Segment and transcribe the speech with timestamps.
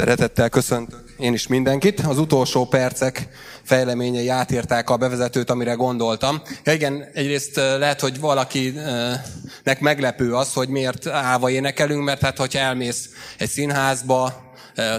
[0.00, 2.00] Szeretettel köszöntök én is mindenkit.
[2.00, 3.28] Az utolsó percek
[3.62, 6.42] fejleményei átírták a bevezetőt, amire gondoltam.
[6.64, 13.08] Igen, egyrészt lehet, hogy valakinek meglepő az, hogy miért állva énekelünk, mert hát, hogyha elmész
[13.38, 14.52] egy színházba,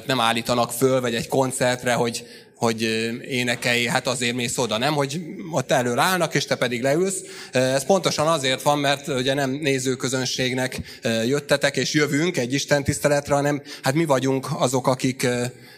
[0.05, 2.25] nem állítanak föl, vagy egy koncertre, hogy
[2.62, 2.82] hogy
[3.28, 4.94] énekelj, hát azért mész oda, nem?
[4.94, 5.21] Hogy
[5.52, 7.21] ott elől állnak, és te pedig leülsz.
[7.52, 10.82] Ez pontosan azért van, mert ugye nem nézőközönségnek
[11.26, 15.27] jöttetek, és jövünk egy Isten tiszteletre, hanem hát mi vagyunk azok, akik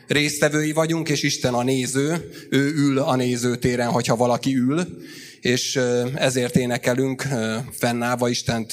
[0.08, 4.88] résztvevői vagyunk, és Isten a néző, ő ül a nézőtéren, hogyha valaki ül,
[5.44, 5.80] és
[6.16, 7.28] ezért énekelünk,
[7.72, 8.72] fennállva Istent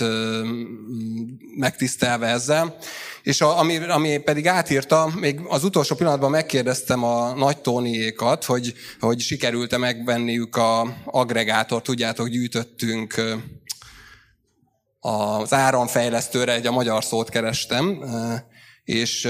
[1.56, 2.76] megtisztelve ezzel.
[3.22, 8.74] És a, ami, ami pedig átírta, még az utolsó pillanatban megkérdeztem a nagy Tóniékat, hogy,
[9.00, 13.14] hogy sikerült-e megvenniük a agregátort, tudjátok, gyűjtöttünk
[15.00, 18.04] az áramfejlesztőre, egy a magyar szót kerestem,
[18.84, 19.28] és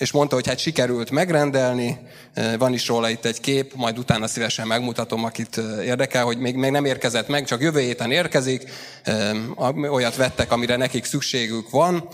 [0.00, 1.98] és mondta, hogy hát sikerült megrendelni,
[2.58, 6.70] van is róla itt egy kép, majd utána szívesen megmutatom, akit érdekel, hogy még, még
[6.70, 8.70] nem érkezett meg, csak jövő héten érkezik,
[9.90, 12.08] olyat vettek, amire nekik szükségük van,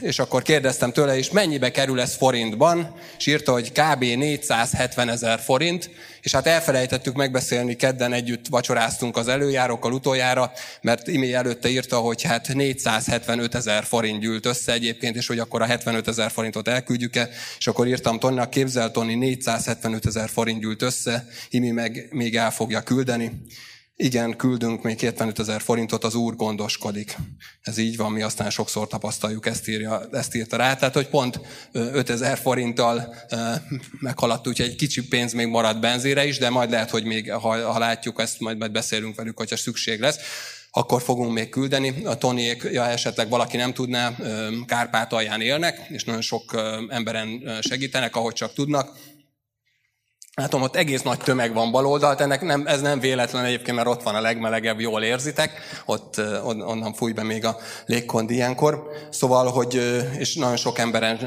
[0.00, 4.00] és akkor kérdeztem tőle is, mennyibe kerül ez forintban, és írta, hogy kb.
[4.00, 5.90] 470 ezer forint,
[6.22, 12.22] és hát elfelejtettük megbeszélni, kedden együtt vacsoráztunk az előjárókkal utoljára, mert Imi előtte írta, hogy
[12.22, 17.28] hát 475 ezer forint gyűlt össze egyébként, és hogy akkor a 75 ezer forintot elküldjük-e,
[17.58, 22.50] és akkor írtam Tonnak, képzel Tonni, 475 ezer forint gyűlt össze, Imi meg még el
[22.50, 23.32] fogja küldeni
[24.00, 27.16] igen, küldünk még 75 ezer forintot, az Úr gondoskodik.
[27.62, 30.74] Ez így van, mi aztán sokszor tapasztaljuk, ezt, írja, ezt írta rá.
[30.74, 31.40] Tehát, hogy pont
[31.72, 33.14] 5 ezer forinttal
[34.00, 37.72] meghaladt, úgyhogy egy kicsi pénz még marad benzére is, de majd lehet, hogy még, ha,
[37.72, 40.18] ha látjuk ezt, majd, majd beszélünk velük, hogyha szükség lesz
[40.72, 42.04] akkor fogunk még küldeni.
[42.04, 44.14] A Toniék, ja, esetleg valaki nem tudná,
[44.66, 48.96] Kárpátalján élnek, és nagyon sok emberen segítenek, ahogy csak tudnak
[50.40, 54.02] Látom, ott egész nagy tömeg van baloldalt, ennek nem, ez nem véletlen egyébként, mert ott
[54.02, 55.52] van a legmelegebb, jól érzitek,
[55.84, 57.56] ott onnan fúj be még a
[57.86, 58.90] légkondi ilyenkor.
[59.10, 61.18] Szóval, hogy, és nagyon sok emberen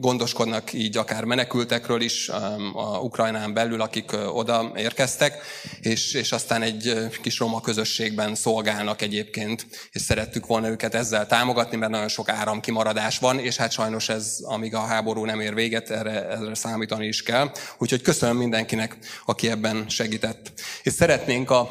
[0.00, 2.28] gondoskodnak így akár menekültekről is
[2.74, 5.42] a Ukrajnán belül, akik oda érkeztek,
[5.80, 11.76] és, és aztán egy kis roma közösségben szolgálnak egyébként, és szerettük volna őket ezzel támogatni,
[11.76, 15.90] mert nagyon sok áramkimaradás van, és hát sajnos ez, amíg a háború nem ér véget,
[15.90, 17.50] erre, erre számítani is kell.
[17.92, 20.52] Úgyhogy köszönöm mindenkinek, aki ebben segített.
[20.82, 21.68] És szeretnénk a,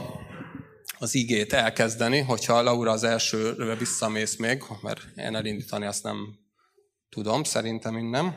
[0.97, 6.17] az igét elkezdeni, hogyha Laura az elsőre visszamész még, mert én elindítani azt nem
[7.09, 8.35] tudom, szerintem nem.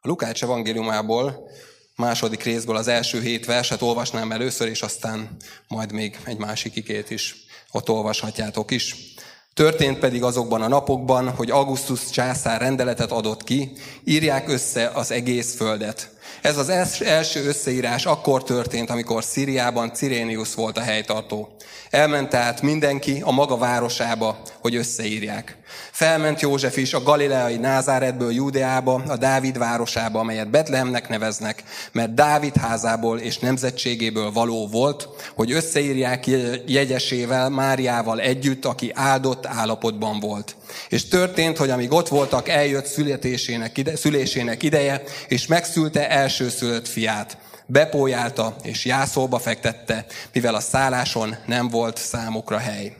[0.00, 1.50] A Lukács evangéliumából,
[1.96, 5.36] második részből az első hét verset olvasnám először, és aztán
[5.68, 7.34] majd még egy másik igét is
[7.70, 9.13] ott olvashatjátok is.
[9.54, 13.72] Történt pedig azokban a napokban, hogy Augustus császár rendeletet adott ki,
[14.04, 16.10] írják össze az egész földet.
[16.42, 16.68] Ez az
[17.04, 21.56] első összeírás akkor történt, amikor Szíriában Cirénius volt a helytartó.
[21.90, 25.56] Elment tehát mindenki a maga városába, hogy összeírják.
[25.90, 31.62] Felment József is a galileai Názáretből Júdeába, a Dávid városába, amelyet Betlehemnek neveznek,
[31.92, 36.26] mert Dávid házából és nemzetségéből való volt, hogy összeírják
[36.66, 40.56] jegyesével, Máriával együtt, aki áldott állapotban volt.
[40.88, 47.36] És történt, hogy amíg ott voltak, eljött születésének ide, szülésének ideje, és megszülte elsőszülött fiát
[47.66, 52.96] bepójálta és jászolba fektette, mivel a szálláson nem volt számukra hely.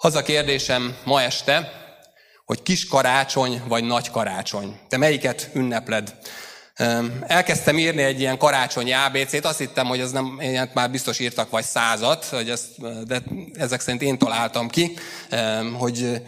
[0.00, 1.72] Az a kérdésem ma este,
[2.44, 4.78] hogy kis karácsony vagy nagy karácsony.
[4.88, 6.14] Te melyiket ünnepled?
[7.26, 11.50] Elkezdtem írni egy ilyen karácsonyi ABC-t, azt hittem, hogy ez nem, ilyet már biztos írtak
[11.50, 12.66] vagy százat, hogy ezt,
[13.06, 13.22] de
[13.52, 14.96] ezek szerint én találtam ki,
[15.78, 16.22] hogy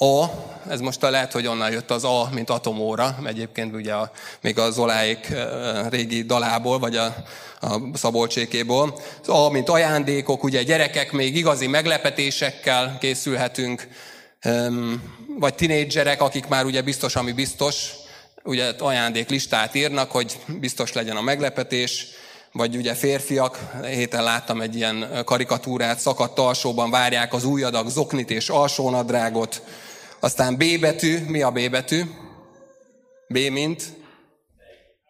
[0.00, 0.26] A,
[0.68, 4.10] ez most lehet, hogy onnan jött az A, mint atomóra, egyébként ugye a,
[4.40, 5.34] még a Zoláék
[5.88, 7.14] régi dalából, vagy a,
[7.60, 8.98] a Szabolcsékéból.
[9.22, 13.88] Az A, mint ajándékok, ugye gyerekek még igazi meglepetésekkel készülhetünk,
[15.38, 17.90] vagy tinédzserek, akik már ugye biztos, ami biztos,
[18.44, 22.06] ugye ajándéklistát írnak, hogy biztos legyen a meglepetés,
[22.52, 28.30] vagy ugye férfiak, héten láttam egy ilyen karikatúrát, szakadt alsóban várják az új adag zoknit
[28.30, 29.62] és alsónadrágot,
[30.20, 32.02] aztán B betű, mi a B betű?
[33.28, 33.82] B mint?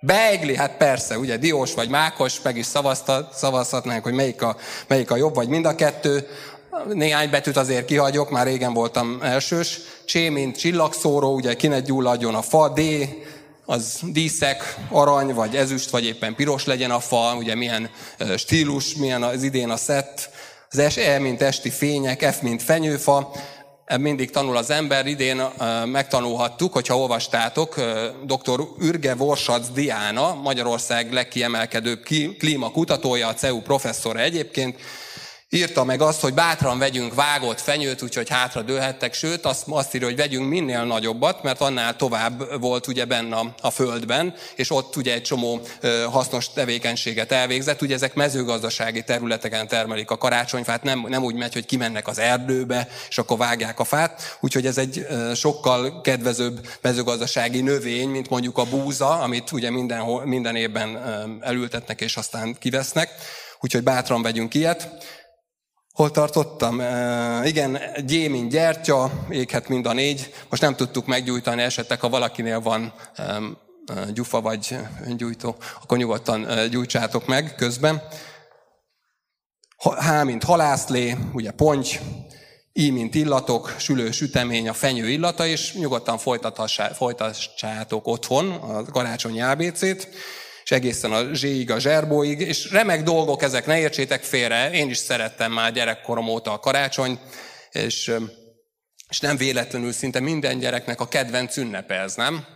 [0.00, 2.66] Beigli, hát persze, ugye Diós vagy Mákos, meg is
[3.32, 4.56] szavazhatnánk, hogy melyik a,
[4.86, 6.28] melyik a jobb, vagy mind a kettő.
[6.92, 9.80] Néhány betűt azért kihagyok, már régen voltam elsős.
[10.04, 12.68] Csé, mint csillagszóró, ugye kinek gyulladjon a fa.
[12.68, 12.80] D,
[13.64, 17.90] az díszek, arany, vagy ezüst, vagy éppen piros legyen a fa, ugye milyen
[18.36, 20.30] stílus, milyen az idén a szett.
[20.70, 23.32] Az S, E, mint esti fények, F, mint fenyőfa.
[23.96, 25.06] Mindig tanul az ember.
[25.06, 25.42] Idén
[25.84, 27.74] megtanulhattuk, hogyha olvastátok,
[28.24, 28.60] dr.
[28.80, 32.02] Ürge Vorsac Diana, Magyarország legkiemelkedőbb
[32.38, 34.76] klímakutatója, a CEU professzora egyébként,
[35.50, 40.06] írta meg azt, hogy bátran vegyünk vágott fenyőt, úgyhogy hátra dőhettek, sőt azt, azt írja,
[40.06, 44.96] hogy vegyünk minél nagyobbat, mert annál tovább volt ugye benne a, a földben, és ott
[44.96, 47.82] ugye egy csomó ö, hasznos tevékenységet elvégzett.
[47.82, 52.88] Ugye ezek mezőgazdasági területeken termelik a karácsonyfát, nem, nem úgy megy, hogy kimennek az erdőbe,
[53.08, 54.38] és akkor vágják a fát.
[54.40, 60.04] Úgyhogy ez egy ö, sokkal kedvezőbb mezőgazdasági növény, mint mondjuk a búza, amit ugye minden,
[60.24, 63.10] minden évben ö, elültetnek, és aztán kivesznek.
[63.60, 64.88] Úgyhogy bátran vegyünk ilyet.
[65.98, 66.80] Hol tartottam?
[66.80, 70.34] E, igen, gyémin gyertya, éghet mind a négy.
[70.48, 72.92] Most nem tudtuk meggyújtani, esetleg ha valakinél van
[74.12, 78.02] gyufa vagy öngyújtó, akkor nyugodtan gyújtsátok meg közben.
[79.76, 81.98] H, mint halászlé, ugye ponty,
[82.72, 86.18] I, mint illatok, sülő sütemény, a fenyő illata, és nyugodtan
[86.92, 90.08] folytassátok otthon a karácsonyi ábécét
[90.68, 94.96] és egészen a zséig, a zserbóig, és remek dolgok ezek, ne értsétek félre, én is
[94.96, 97.20] szerettem már gyerekkorom óta a karácsony,
[97.70, 98.12] és,
[99.08, 102.46] és nem véletlenül szinte minden gyereknek a kedvenc ünnepe ez, nem?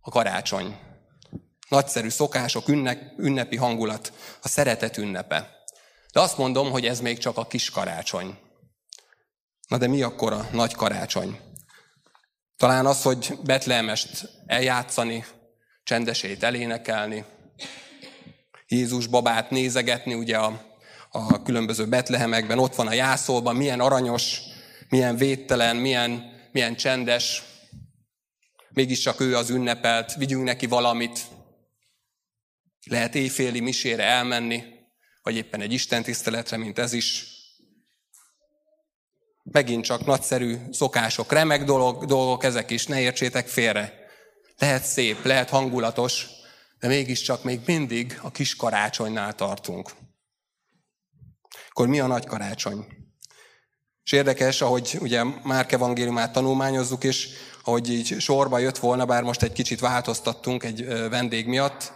[0.00, 0.78] A karácsony.
[1.68, 5.50] Nagyszerű szokások, ünnep, ünnepi hangulat, a szeretet ünnepe.
[6.12, 8.38] De azt mondom, hogy ez még csak a kis karácsony.
[9.68, 11.40] Na de mi akkor a nagy karácsony?
[12.56, 15.24] Talán az, hogy Betlehemest eljátszani,
[15.90, 17.24] csendesét elénekelni,
[18.68, 20.78] Jézus babát nézegetni, ugye a,
[21.10, 24.40] a különböző betlehemekben, ott van a jászolban, milyen aranyos,
[24.88, 27.42] milyen védtelen, milyen, milyen csendes,
[28.68, 31.20] mégiscsak ő az ünnepelt, vigyünk neki valamit,
[32.86, 34.62] lehet éjféli misére elmenni,
[35.22, 37.26] vagy éppen egy istentiszteletre, mint ez is.
[39.42, 43.99] Megint csak nagyszerű szokások, remek dolog, dolgok ezek is, ne értsétek félre.
[44.60, 46.26] Lehet szép, lehet hangulatos,
[46.78, 49.90] de mégiscsak még mindig a kis karácsonynál tartunk.
[51.68, 52.86] Akkor mi a nagy karácsony?
[54.04, 57.28] És érdekes, ahogy ugye Márk evangéliumát tanulmányozzuk, és
[57.64, 61.92] ahogy így sorba jött volna, bár most egy kicsit változtattunk egy vendég miatt,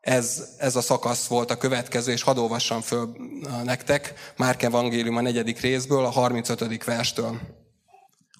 [0.00, 3.16] ez, ez a szakasz volt a következő, és hadd olvassam föl
[3.62, 6.84] nektek, Márk evangélium a negyedik részből, a 35.
[6.84, 7.40] verstől.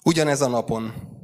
[0.03, 1.14] Ugyanez a napon,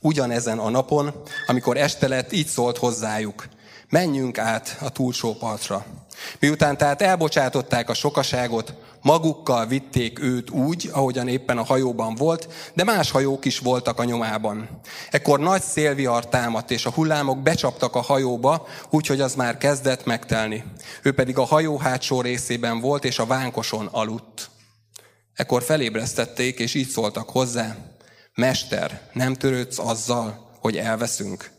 [0.00, 3.48] Ugyanezen a napon, amikor este lett, így szólt hozzájuk.
[3.88, 5.84] Menjünk át a túlsó partra.
[6.38, 12.84] Miután tehát elbocsátották a sokaságot, magukkal vitték őt úgy, ahogyan éppen a hajóban volt, de
[12.84, 14.80] más hajók is voltak a nyomában.
[15.10, 20.64] Ekkor nagy szélvihar támadt, és a hullámok becsaptak a hajóba, úgyhogy az már kezdett megtelni.
[21.02, 24.50] Ő pedig a hajó hátsó részében volt, és a vánkoson aludt.
[25.34, 27.76] Ekkor felébresztették, és így szóltak hozzá,
[28.40, 31.50] Mester, nem törődsz azzal, hogy elveszünk?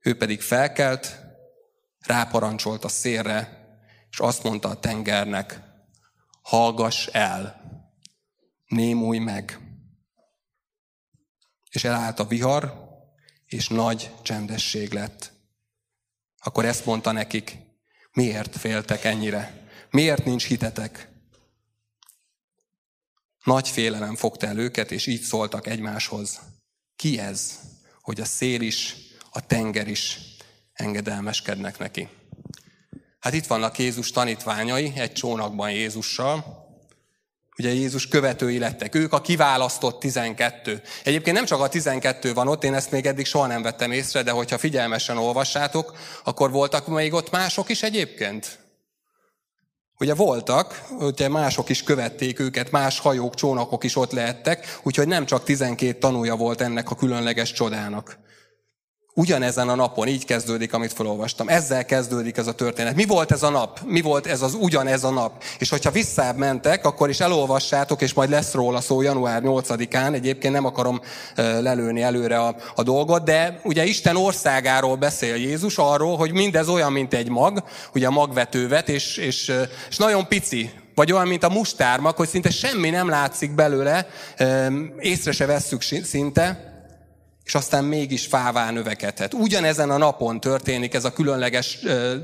[0.00, 1.20] Ő pedig felkelt,
[2.00, 3.68] ráparancsolt a szélre,
[4.10, 5.60] és azt mondta a tengernek,
[6.42, 7.60] hallgass el,
[8.66, 9.58] némulj meg.
[11.70, 12.88] És elállt a vihar,
[13.46, 15.32] és nagy csendesség lett.
[16.38, 17.56] Akkor ezt mondta nekik,
[18.12, 19.68] miért féltek ennyire?
[19.90, 21.09] Miért nincs hitetek?
[23.44, 26.40] Nagy félelem fogta el őket, és így szóltak egymáshoz.
[26.96, 27.58] Ki ez,
[28.02, 28.96] hogy a szél is,
[29.30, 30.18] a tenger is
[30.72, 32.08] engedelmeskednek neki?
[33.20, 36.68] Hát itt vannak Jézus tanítványai, egy csónakban Jézussal.
[37.58, 38.94] Ugye Jézus követői lettek.
[38.94, 40.82] Ők a kiválasztott 12.
[41.04, 44.22] Egyébként nem csak a 12 van ott, én ezt még eddig soha nem vettem észre,
[44.22, 48.58] de hogyha figyelmesen olvassátok, akkor voltak még ott mások is egyébként.
[50.00, 55.26] Ugye voltak, ugye mások is követték őket, más hajók, csónakok is ott lehettek, úgyhogy nem
[55.26, 58.18] csak 12 tanúja volt ennek a különleges csodának.
[59.14, 61.48] Ugyanezen a napon, így kezdődik, amit felolvastam.
[61.48, 62.94] Ezzel kezdődik ez a történet.
[62.94, 63.80] Mi volt ez a nap?
[63.84, 65.42] Mi volt ez az ugyanez a nap?
[65.58, 70.14] És hogyha visszább mentek, akkor is elolvassátok, és majd lesz róla szó január 8-án.
[70.14, 71.00] Egyébként nem akarom
[71.36, 76.92] lelőni előre a, a dolgot, de ugye Isten országáról beszél Jézus, arról, hogy mindez olyan,
[76.92, 77.64] mint egy mag,
[77.94, 79.52] ugye a magvetővet, és, és,
[79.88, 84.06] és nagyon pici, vagy olyan, mint a mustármak, hogy szinte semmi nem látszik belőle,
[84.98, 86.69] észre se vesszük szinte,
[87.50, 89.34] és aztán mégis fává növekedhet.
[89.34, 92.14] Ugyanezen a napon történik ez a különleges ö,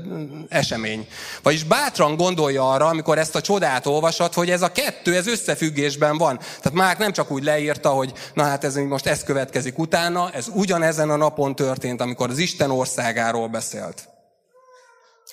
[0.49, 1.07] esemény.
[1.43, 6.17] Vagyis bátran gondolja arra, amikor ezt a csodát olvasat, hogy ez a kettő, ez összefüggésben
[6.17, 6.37] van.
[6.37, 10.47] Tehát már nem csak úgy leírta, hogy na hát ez most ez következik utána, ez
[10.53, 14.09] ugyanezen a napon történt, amikor az Isten országáról beszélt.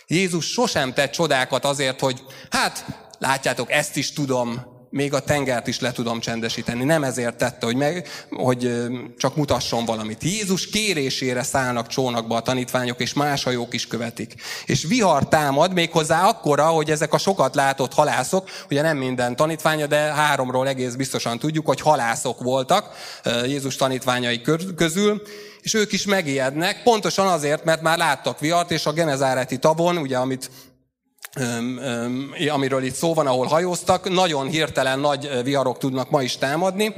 [0.06, 2.84] Jézus sosem tett csodákat azért, hogy hát
[3.18, 6.84] látjátok, ezt is tudom, még a tengert is le tudom csendesíteni.
[6.84, 8.72] Nem ezért tette, hogy, meg, hogy
[9.18, 10.22] csak mutasson valamit.
[10.22, 14.34] Jézus kérésére szállnak csónakba a tanítványok, és más hajók is követik.
[14.66, 19.86] És vihar támad méghozzá akkora, hogy ezek a sokat látott halászok, ugye nem minden tanítványa,
[19.86, 22.90] de háromról egész biztosan tudjuk, hogy halászok voltak
[23.44, 24.40] Jézus tanítványai
[24.76, 25.22] közül,
[25.60, 30.16] és ők is megijednek, pontosan azért, mert már láttak vihart, és a Genezáreti tavon, ugye,
[30.16, 30.50] amit
[32.48, 36.94] amiről itt szó van, ahol hajóztak, nagyon hirtelen nagy viharok tudnak ma is támadni,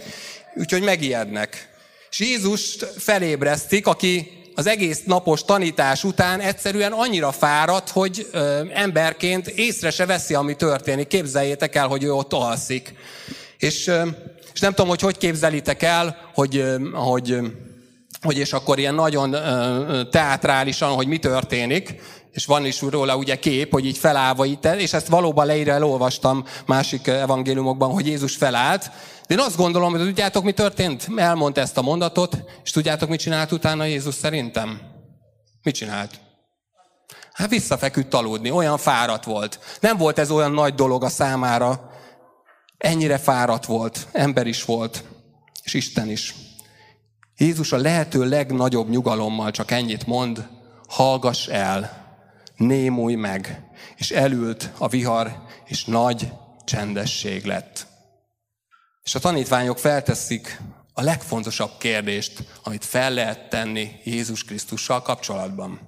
[0.55, 1.69] úgyhogy megijednek.
[2.11, 8.31] És Jézus felébresztik, aki az egész napos tanítás után egyszerűen annyira fáradt, hogy
[8.75, 11.07] emberként észre se veszi, ami történik.
[11.07, 12.95] Képzeljétek el, hogy ő ott alszik.
[13.59, 13.91] És,
[14.55, 17.39] és nem tudom, hogy hogy képzelitek el, hogy, hogy,
[18.21, 19.37] hogy és akkor ilyen nagyon
[20.11, 21.95] teátrálisan, hogy mi történik
[22.37, 26.45] és van is róla ugye kép, hogy így felállva itt, és ezt valóban leírva elolvastam
[26.67, 28.91] másik evangéliumokban, hogy Jézus felállt.
[29.27, 31.09] De én azt gondolom, hogy tudjátok, mi történt?
[31.17, 34.81] Elmondta ezt a mondatot, és tudjátok, mit csinált utána Jézus szerintem?
[35.63, 36.21] Mit csinált?
[37.33, 39.59] Hát visszafeküdt aludni, olyan fáradt volt.
[39.81, 41.91] Nem volt ez olyan nagy dolog a számára.
[42.79, 45.05] Ennyire fáradt volt, ember is volt,
[45.63, 46.35] és Isten is.
[47.37, 50.49] Jézus a lehető legnagyobb nyugalommal csak ennyit mond,
[50.89, 52.06] hallgass el,
[52.57, 53.63] némulj meg,
[53.97, 56.33] és elült a vihar, és nagy
[56.65, 57.87] csendesség lett.
[59.03, 60.61] És a tanítványok felteszik
[60.93, 65.81] a legfontosabb kérdést, amit fel lehet tenni Jézus Krisztussal kapcsolatban.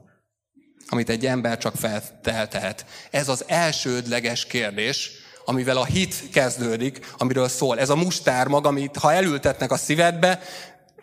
[0.89, 1.75] Amit egy ember csak
[2.23, 2.87] feltehet.
[3.11, 5.11] Ez az elsődleges kérdés,
[5.45, 7.79] amivel a hit kezdődik, amiről szól.
[7.79, 10.41] Ez a mustármag, amit ha elültetnek a szívedbe,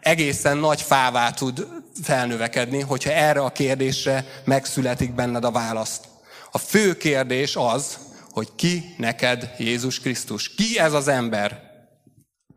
[0.06, 1.68] egészen nagy fává tud
[2.04, 6.04] felnövekedni, hogyha erre a kérdésre megszületik benned a választ.
[6.52, 7.98] A fő kérdés az,
[8.30, 10.56] hogy ki neked Jézus Krisztus.
[10.56, 11.62] Ki ez az ember?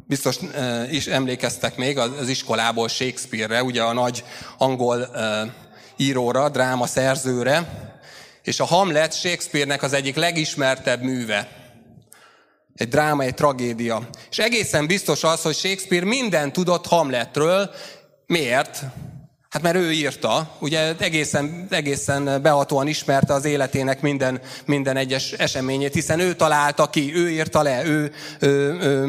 [0.07, 4.25] Biztos uh, is emlékeztek még az iskolából Shakespeare-re, ugye a nagy
[4.59, 5.51] angol uh,
[5.97, 7.69] íróra, dráma szerzőre,
[8.43, 11.58] és a Hamlet Shakespeare-nek az egyik legismertebb műve.
[12.79, 14.09] Egy dráma, egy tragédia.
[14.31, 17.71] És egészen biztos az, hogy Shakespeare minden tudott Hamletről.
[18.27, 18.83] Miért?
[19.49, 25.95] Hát mert ő írta, ugye egészen, egészen behatóan ismerte az életének minden, minden egyes eseményét,
[25.95, 28.49] hiszen ő találta ki, ő írta le, ő, ő,
[28.81, 29.07] ő,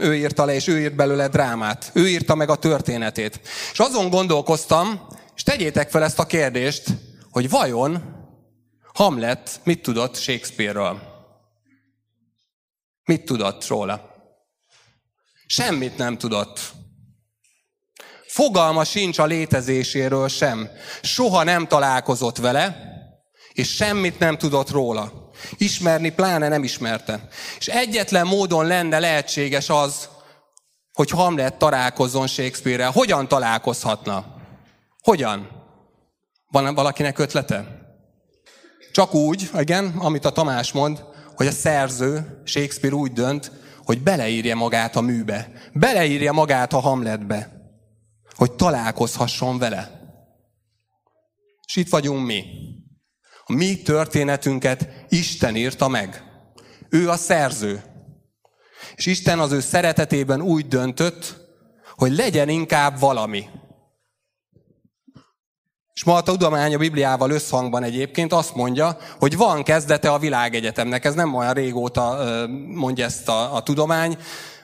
[0.00, 1.90] ő írta le, és ő írt belőle drámát.
[1.94, 3.40] Ő írta meg a történetét.
[3.72, 6.84] És azon gondolkoztam, és tegyétek fel ezt a kérdést,
[7.30, 8.02] hogy vajon
[8.94, 11.09] Hamlet mit tudott Shakespeare-ről?
[13.10, 14.00] Mit tudott róla?
[15.46, 16.60] Semmit nem tudott.
[18.26, 20.70] Fogalma sincs a létezéséről sem.
[21.02, 22.76] Soha nem találkozott vele,
[23.52, 25.30] és semmit nem tudott róla.
[25.56, 27.28] Ismerni pláne nem ismerte.
[27.58, 30.08] És egyetlen módon lenne lehetséges az,
[30.92, 32.90] hogy Hamlet találkozzon Shakespeare-rel.
[32.90, 34.24] Hogyan találkozhatna?
[35.02, 35.48] Hogyan?
[36.46, 37.64] Van valakinek ötlete?
[38.92, 41.08] Csak úgy, igen, amit a Tamás mond,
[41.40, 43.52] hogy a szerző, Shakespeare úgy dönt,
[43.84, 45.50] hogy beleírja magát a műbe.
[45.72, 47.60] Beleírja magát a Hamletbe
[48.40, 50.00] hogy találkozhasson vele.
[51.66, 52.44] És itt vagyunk mi.
[53.44, 56.24] A mi történetünket Isten írta meg.
[56.88, 57.82] Ő a szerző.
[58.94, 61.36] És Isten az ő szeretetében úgy döntött,
[61.96, 63.44] hogy legyen inkább valami.
[65.94, 71.04] És ma a tudomány a Bibliával összhangban egyébként azt mondja, hogy van kezdete a világegyetemnek.
[71.04, 72.18] Ez nem olyan régóta
[72.74, 74.18] mondja ezt a, a tudomány.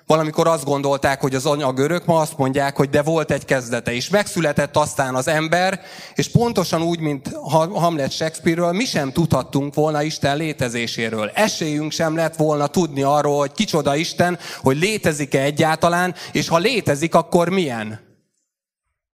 [0.06, 3.92] Valamikor azt gondolták, hogy az anyag örök, ma azt mondják, hogy de volt egy kezdete
[3.92, 4.09] is.
[4.09, 5.80] Megszületett aztán az ember,
[6.14, 7.30] és pontosan úgy, mint
[7.73, 11.30] Hamlet Shakespeare-ről, mi sem tudhattunk volna Isten létezéséről.
[11.35, 17.14] Esélyünk sem lett volna tudni arról, hogy kicsoda Isten, hogy létezik-e egyáltalán, és ha létezik,
[17.14, 18.06] akkor milyen.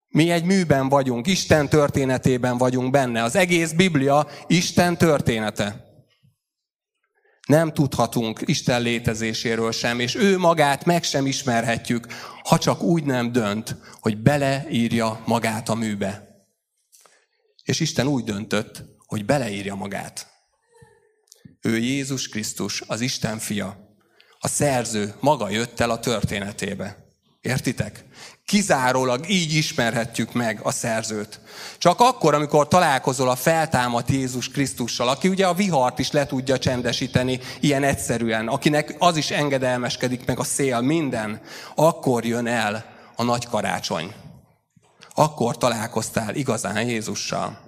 [0.07, 3.23] Mi egy műben vagyunk, Isten történetében vagyunk benne.
[3.23, 5.87] Az egész Biblia Isten története
[7.47, 12.07] nem tudhatunk Isten létezéséről sem, és ő magát meg sem ismerhetjük,
[12.43, 16.27] ha csak úgy nem dönt, hogy beleírja magát a műbe.
[17.63, 20.27] És Isten úgy döntött, hogy beleírja magát.
[21.61, 23.95] Ő Jézus Krisztus, az Isten fia.
[24.39, 27.06] A szerző maga jött el a történetébe.
[27.47, 28.03] Értitek?
[28.45, 31.39] Kizárólag így ismerhetjük meg a szerzőt.
[31.77, 36.57] Csak akkor, amikor találkozol a feltámadt Jézus Krisztussal, aki ugye a vihart is le tudja
[36.57, 41.41] csendesíteni ilyen egyszerűen, akinek az is engedelmeskedik meg a szél, minden,
[41.75, 42.85] akkor jön el
[43.15, 44.13] a nagy karácsony.
[45.13, 47.59] Akkor találkoztál igazán Jézussal.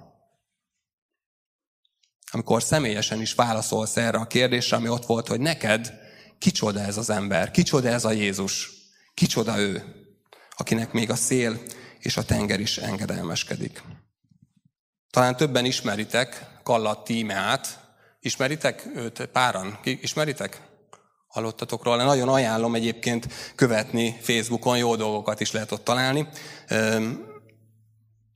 [2.32, 5.92] Amikor személyesen is válaszolsz erre a kérdésre, ami ott volt, hogy neked
[6.38, 8.79] kicsoda ez az ember, kicsoda ez a Jézus,
[9.14, 9.84] kicsoda ő,
[10.56, 11.60] akinek még a szél
[11.98, 13.82] és a tenger is engedelmeskedik.
[15.10, 17.78] Talán többen ismeritek Kallat Tímeát.
[18.20, 19.78] Ismeritek őt páran?
[19.84, 20.60] Ismeritek?
[21.26, 22.04] Hallottatok róla?
[22.04, 26.28] Nagyon ajánlom egyébként követni Facebookon, jó dolgokat is lehet ott találni.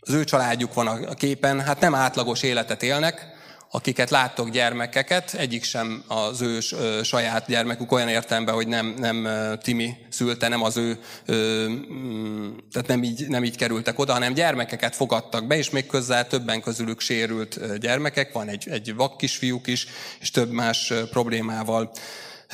[0.00, 3.33] Az ő családjuk van a képen, hát nem átlagos életet élnek,
[3.74, 6.60] akiket láttok gyermekeket, egyik sem az ő
[7.02, 9.28] saját gyermekük olyan értelemben, hogy nem, nem
[9.62, 10.98] Timi szülte, nem az ő,
[11.32, 16.26] mm, tehát nem így, nem így kerültek oda, hanem gyermekeket fogadtak be, és még közel
[16.26, 19.86] többen közülük sérült gyermekek, van egy, egy vak kisfiúk is,
[20.20, 21.90] és több más problémával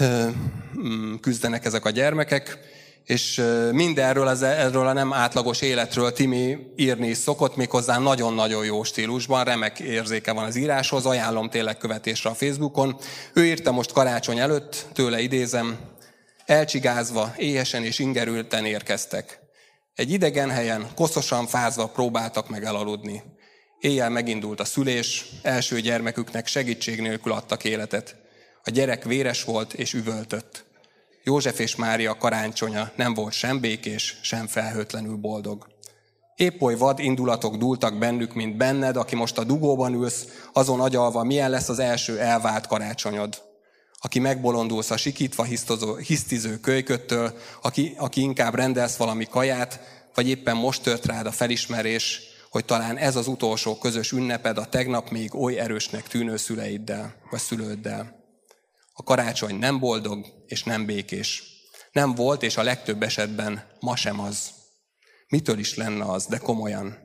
[0.03, 2.59] mm, küzdenek ezek a gyermekek
[3.11, 8.83] és mindenről, az, erről a nem átlagos életről Timi írni is szokott, méghozzá nagyon-nagyon jó
[8.83, 12.97] stílusban, remek érzéke van az íráshoz, ajánlom tényleg követésre a Facebookon.
[13.35, 15.79] Ő írta most karácsony előtt, tőle idézem,
[16.47, 19.40] elcsigázva, éhesen és ingerülten érkeztek.
[19.95, 23.23] Egy idegen helyen, koszosan fázva próbáltak meg elaludni.
[23.81, 28.17] Éjjel megindult a szülés, első gyermeküknek segítség nélkül adtak életet.
[28.64, 30.70] A gyerek véres volt és üvöltött.
[31.25, 35.67] József és Mária karáncsonya nem volt sem békés, sem felhőtlenül boldog.
[36.37, 41.23] Épp oly vad indulatok dúltak bennük, mint benned, aki most a dugóban ülsz, azon agyalva,
[41.23, 43.43] milyen lesz az első elvált karácsonyod.
[43.99, 49.81] Aki megbolondulsz a sikítva hisztozó, hisztiző kölyköttől, aki, aki inkább rendelsz valami kaját,
[50.15, 54.69] vagy éppen most tört rád a felismerés, hogy talán ez az utolsó közös ünneped a
[54.69, 58.19] tegnap még oly erősnek tűnő szüleiddel, vagy szülőddel.
[58.93, 61.42] A karácsony nem boldog és nem békés.
[61.92, 64.50] Nem volt, és a legtöbb esetben ma sem az.
[65.28, 66.99] Mitől is lenne az, de komolyan?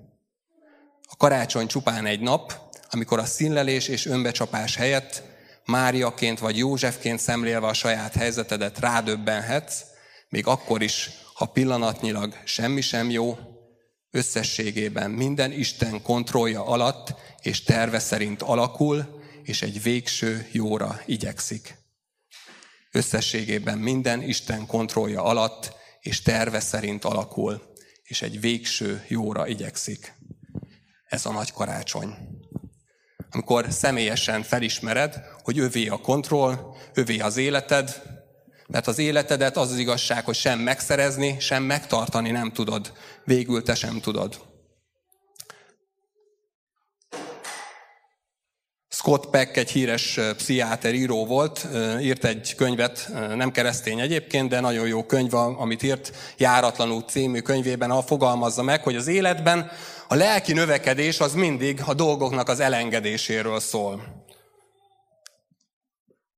[1.01, 2.53] A karácsony csupán egy nap,
[2.89, 5.23] amikor a színlelés és önbecsapás helyett
[5.65, 9.83] Máriaként vagy Józsefként szemlélve a saját helyzetedet rádöbbenhetsz,
[10.29, 13.37] még akkor is, ha pillanatnyilag semmi sem jó,
[14.11, 21.84] összességében minden Isten kontrollja alatt és terve szerint alakul, és egy végső jóra igyekszik.
[22.95, 27.61] Összességében minden Isten kontrollja alatt és terve szerint alakul,
[28.03, 30.13] és egy végső jóra igyekszik.
[31.05, 32.15] Ez a nagy karácsony.
[33.31, 38.01] Amikor személyesen felismered, hogy övé a kontroll, övé az életed,
[38.67, 42.93] mert az életedet az az igazság, hogy sem megszerezni, sem megtartani nem tudod.
[43.23, 44.41] Végül te sem tudod.
[49.05, 51.67] Scott Peck egy híres pszichiáter író volt,
[52.01, 57.89] írt egy könyvet, nem keresztény egyébként, de nagyon jó könyv, amit írt, Járatlanul című könyvében,
[57.89, 59.71] ahol fogalmazza meg, hogy az életben
[60.07, 64.25] a lelki növekedés az mindig a dolgoknak az elengedéséről szól.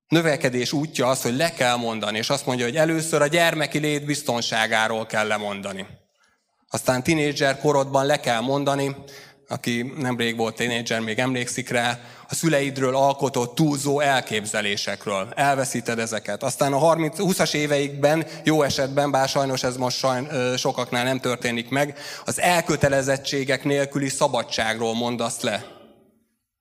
[0.07, 4.05] Növekedés útja az, hogy le kell mondani, és azt mondja, hogy először a gyermeki lét
[4.05, 5.87] biztonságáról kell lemondani.
[6.69, 8.95] Aztán tinédzser korodban le kell mondani,
[9.47, 15.27] aki nemrég volt tínédzser, még emlékszik rá, a szüleidről alkotott túlzó elképzelésekről.
[15.35, 16.43] Elveszíted ezeket.
[16.43, 21.69] Aztán a 30, 20-as éveikben, jó esetben, bár sajnos ez most sajn, sokaknál nem történik
[21.69, 25.76] meg, az elkötelezettségek nélküli szabadságról mondasz le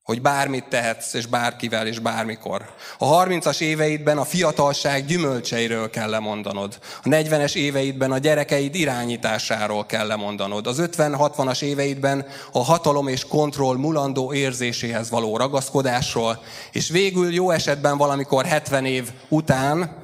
[0.06, 2.74] hogy bármit tehetsz, és bárkivel, és bármikor.
[2.98, 6.78] A 30-as éveidben a fiatalság gyümölcseiről kell lemondanod.
[7.02, 10.66] A 40-es éveidben a gyerekeid irányításáról kell lemondanod.
[10.66, 16.42] Az 50-60-as éveidben a hatalom és kontroll mulandó érzéséhez való ragaszkodásról,
[16.72, 19.96] és végül jó esetben valamikor 70 év után,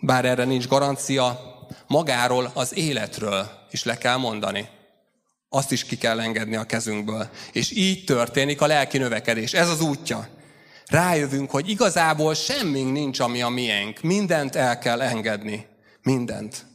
[0.00, 1.40] bár erre nincs garancia,
[1.86, 4.68] magáról az életről is le kell mondani
[5.54, 7.28] azt is ki kell engedni a kezünkből.
[7.52, 9.52] És így történik a lelki növekedés.
[9.52, 10.28] Ez az útja.
[10.86, 14.00] Rájövünk, hogy igazából semmink nincs, ami a miénk.
[14.00, 15.66] Mindent el kell engedni.
[16.02, 16.66] Mindent.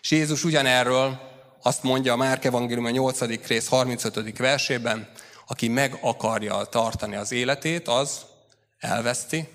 [0.00, 1.20] És Jézus ugyanerről
[1.62, 3.46] azt mondja a Márk Evangélium a 8.
[3.46, 4.38] rész 35.
[4.38, 5.08] versében,
[5.46, 8.20] aki meg akarja tartani az életét, az
[8.78, 9.48] elveszti,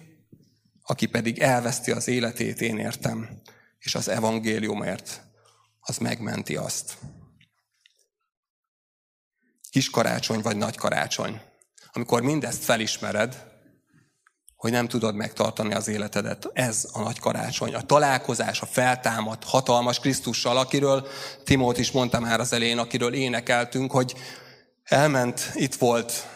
[0.83, 3.41] aki pedig elveszti az életét, én értem,
[3.79, 5.21] és az evangéliumért,
[5.79, 6.97] az megmenti azt
[9.71, 11.41] kis karácsony vagy nagy karácsony.
[11.91, 13.49] Amikor mindezt felismered,
[14.55, 16.49] hogy nem tudod megtartani az életedet.
[16.53, 17.73] Ez a nagy karácsony.
[17.73, 21.07] A találkozás, a feltámad, hatalmas Krisztussal, akiről
[21.43, 24.15] Timót is mondta már az elén, akiről énekeltünk, hogy
[24.83, 26.27] elment, itt volt,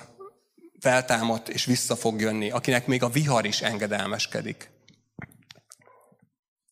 [0.80, 4.70] feltámadt és vissza fog jönni, akinek még a vihar is engedelmeskedik.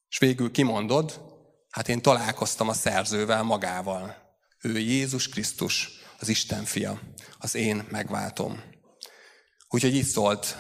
[0.10, 1.22] És végül kimondod,
[1.70, 4.16] hát én találkoztam a szerzővel magával.
[4.62, 7.00] Ő Jézus Krisztus, az Isten fia,
[7.38, 8.64] az én megváltom.
[9.70, 10.58] Úgyhogy itt szólt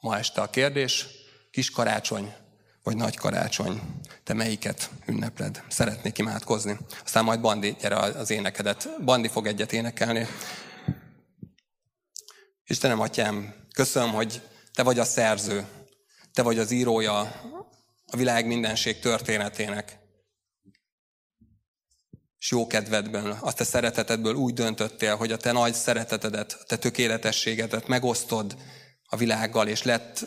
[0.00, 1.06] ma este a kérdés,
[1.50, 2.34] kis karácsony
[2.82, 3.82] vagy nagy karácsony.
[4.24, 5.62] Te melyiket ünnepled?
[5.68, 6.78] Szeretnék imádkozni.
[7.04, 8.88] Aztán majd Bandi, gyere az énekedet.
[9.04, 10.26] Bandi fog egyet énekelni.
[12.64, 15.66] Istenem, Atyám, köszönöm, hogy Te vagy a szerző.
[16.32, 17.18] Te vagy az írója
[18.06, 19.98] a világ mindenség történetének.
[22.38, 26.76] És jó kedvedből, a Te szeretetedből úgy döntöttél, hogy a Te nagy szeretetedet, a Te
[26.76, 28.56] tökéletességedet megosztod
[29.06, 30.26] a világgal, és lett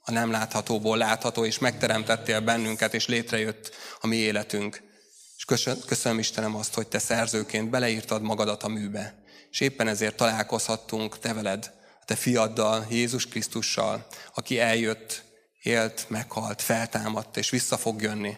[0.00, 4.82] a nem láthatóból látható, és megteremtettél bennünket, és létrejött a mi életünk.
[5.36, 5.44] És
[5.86, 9.24] köszönöm Istenem azt, hogy te szerzőként beleírtad magadat a műbe.
[9.50, 15.22] És éppen ezért találkozhattunk te veled, a te fiaddal, Jézus Krisztussal, aki eljött,
[15.62, 18.36] élt, meghalt, feltámadt, és vissza fog jönni.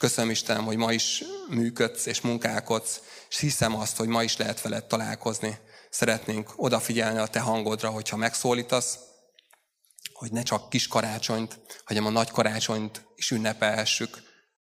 [0.00, 4.60] Köszönöm Istenem, hogy ma is működsz és munkálkodsz, és hiszem azt, hogy ma is lehet
[4.60, 5.58] veled találkozni.
[5.90, 8.98] Szeretnénk odafigyelni a te hangodra, hogyha megszólítasz,
[10.12, 14.22] hogy ne csak kis karácsonyt, hanem a nagy karácsonyt is ünnepelhessük,